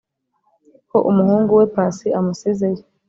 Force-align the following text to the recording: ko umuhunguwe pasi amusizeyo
ko 0.89 0.97
umuhunguwe 1.09 1.63
pasi 1.75 2.07
amusizeyo 2.19 2.81